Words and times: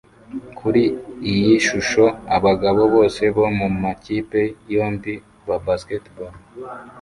Kuri 0.57 0.83
iyi 1.31 1.53
shusho 1.67 2.03
abagabo 2.35 2.81
bose 2.93 3.21
bo 3.35 3.45
mumakipe 3.57 4.41
yombi 4.73 5.13
ya 5.47 5.57
basketball 5.65 6.33